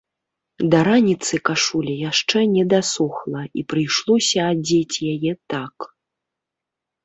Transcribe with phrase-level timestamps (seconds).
[0.71, 5.75] Да раніцы кашуля яшчэ не дасохла і прыйшлося адзець яе так.